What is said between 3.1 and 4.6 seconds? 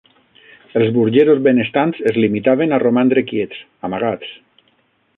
quiets, amagats